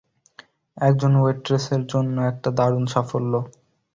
[0.77, 3.33] একজন ওয়েট্রেসের জন্য এটা দারুণ সাফল্য।